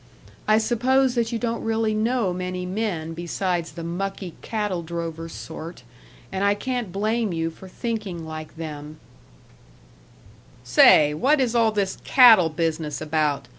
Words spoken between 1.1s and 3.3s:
that you don't really know many men